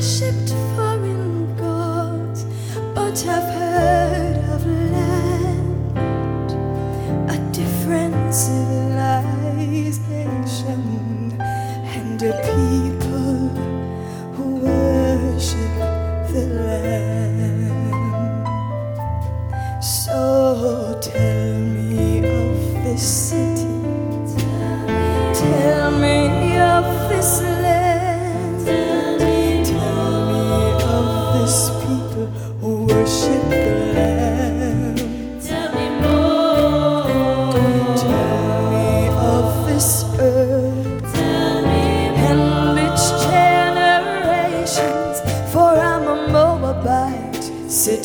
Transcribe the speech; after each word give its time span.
worshipped 0.00 0.50
foreign 0.74 1.56
gods, 1.56 2.44
but 2.94 3.26
I've 3.26 3.54
heard 3.54 4.29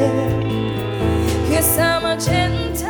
Yes, 0.00 1.78
I'm 1.78 2.06
a 2.06 2.16
Gentile. 2.16 2.88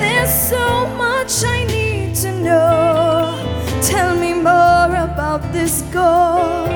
There's 0.00 0.34
so 0.50 0.88
much 0.96 1.44
I 1.44 1.64
need 1.64 2.16
to 2.16 2.32
know. 2.42 3.38
Tell 3.82 4.16
me 4.16 4.32
more 4.34 4.96
about 4.96 5.52
this 5.52 5.82
God, 5.92 6.68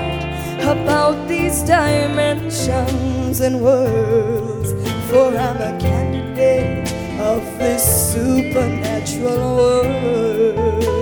about 0.63 1.27
these 1.27 1.63
dimensions 1.63 3.41
and 3.41 3.61
worlds. 3.61 4.73
For 5.11 5.37
I'm 5.37 5.57
a 5.57 5.77
candidate 5.81 6.89
of 7.19 7.43
this 7.59 8.13
supernatural 8.13 9.57
world. 9.57 10.96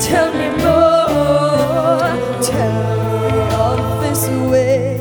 Tell 0.00 0.30
me 0.32 0.48
more. 0.62 2.12
Tell 2.42 2.96
me 3.10 3.38
of 3.54 3.78
this 4.02 4.22
way 4.50 4.96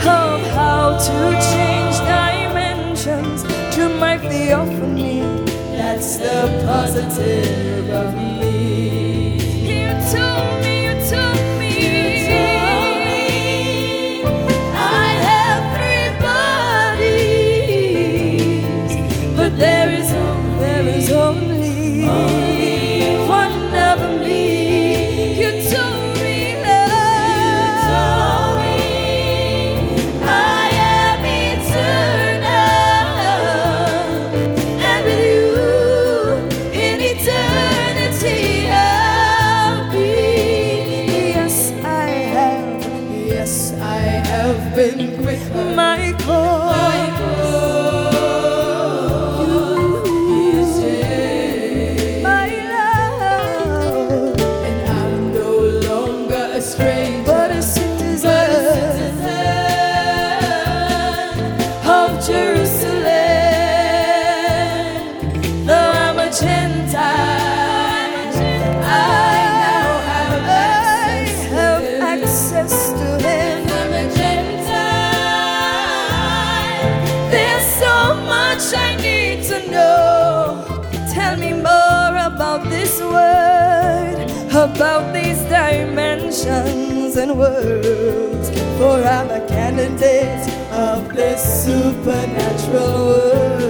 of 0.00 0.40
how 0.56 0.96
to 0.98 1.16
change 1.50 1.96
dimensions 1.98 3.42
to 3.74 3.82
my 3.98 4.14
theophany. 4.18 5.20
That's 5.76 6.10
the 6.18 6.38
positive 6.66 7.88
of 7.90 8.14
me. 8.14 9.38
You 9.70 9.90
told 10.12 10.60
me, 10.62 10.74
you 10.86 10.94
told 11.10 11.40
me. 11.58 11.76
I 14.74 15.08
have 15.28 15.62
three 15.74 16.10
bodies, 17.74 18.92
but 19.36 19.52
there 19.58 19.90
is 19.90 20.10
only, 20.12 20.58
there 20.60 20.86
is 20.88 21.10
only, 21.10 22.53
been. 44.92 45.76
My 45.76 46.12
cause. 46.18 46.83
About 84.64 85.12
these 85.12 85.42
dimensions 85.42 87.16
and 87.16 87.38
worlds. 87.38 88.48
For 88.78 88.96
I'm 89.04 89.30
a 89.30 89.46
candidate 89.46 90.48
of 90.72 91.14
this 91.14 91.42
supernatural 91.66 93.06
world. 93.06 93.63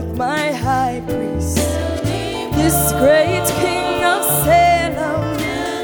Lord, 0.00 0.16
my 0.16 0.52
high 0.52 1.02
priest, 1.06 1.56
this 2.54 2.92
great 2.92 3.44
king 3.60 4.04
of 4.04 4.24
Salem, 4.44 5.36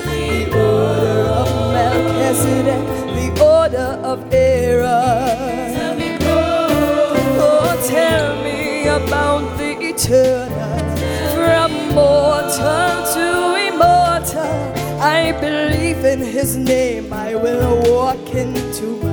the 0.07 0.47
order 0.47 1.21
of 1.41 1.49
Melchizedek, 1.73 2.87
the 3.17 3.29
order 3.45 3.91
of 4.03 4.33
Aaron. 4.33 5.77
Oh, 7.39 7.85
tell 7.87 8.43
me 8.43 8.87
about 8.89 9.59
the 9.59 9.73
eternal, 9.81 10.79
from 11.35 11.71
mortal 11.95 13.05
to 13.15 13.27
immortal. 13.69 14.57
I 15.01 15.33
believe 15.41 16.05
in 16.05 16.21
his 16.21 16.57
name, 16.57 17.13
I 17.13 17.35
will 17.35 17.83
walk 17.93 18.35
into 18.35 19.06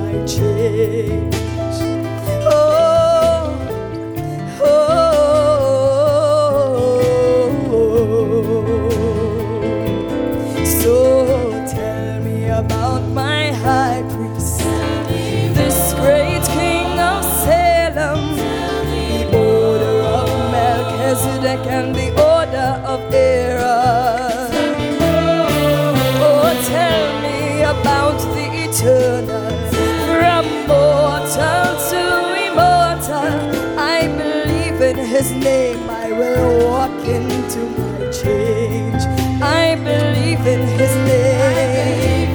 from 28.84 30.44
mortal 30.68 31.72
to 31.88 32.02
immortal. 32.46 33.32
I 33.78 34.06
believe 34.20 34.80
in 34.82 34.98
his 34.98 35.32
name, 35.32 35.88
I 35.88 36.12
will 36.12 36.68
walk 36.68 37.04
into 37.06 37.60
my 37.80 38.10
change. 38.10 39.02
I 39.42 39.76
believe 39.76 40.46
in 40.46 40.68
his 40.78 40.94
name, 41.08 42.34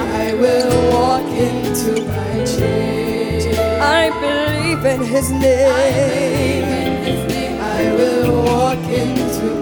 I 0.00 0.32
will 0.32 0.92
walk 0.92 1.28
into 1.28 2.06
my 2.08 2.44
change. 2.46 3.54
I 3.80 4.08
believe 4.24 4.84
in 4.86 5.02
his 5.02 5.30
name, 5.30 5.72
I 7.60 7.92
will 7.98 8.44
walk 8.44 8.84
into 8.88 9.59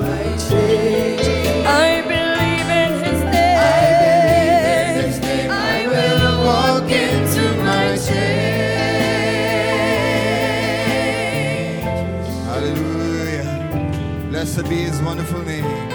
Blessed 14.49 14.71
be 14.71 14.77
his 14.77 15.03
wonderful 15.03 15.43
name. 15.43 15.88